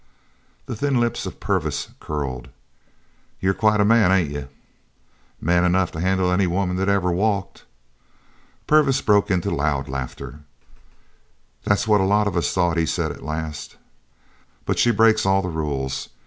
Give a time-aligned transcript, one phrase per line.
[0.65, 2.49] The thin lips of Purvis curled.
[3.39, 4.49] "You're quite a man, ain't you?"
[5.39, 7.65] "Man enough to handle any woman that ever walked."
[8.65, 10.39] Purvis broke into loud laughter.
[11.65, 13.77] "That's what a lot of us thought," he said at last,
[14.65, 16.09] "but she breaks all the rules.